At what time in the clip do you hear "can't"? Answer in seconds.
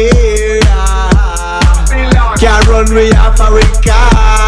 2.38-2.66